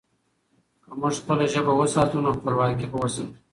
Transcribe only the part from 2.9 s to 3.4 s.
به وساتو.